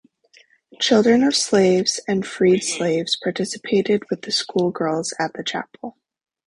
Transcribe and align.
Children 0.79 1.21
of 1.23 1.35
slaves 1.35 1.99
and 2.07 2.25
freed 2.25 2.61
slaves 2.63 3.15
participated 3.15 4.01
with 4.09 4.23
the 4.23 4.31
schoolgirls 4.31 5.13
at 5.19 5.33
the 5.33 5.43
chapel. 5.43 5.95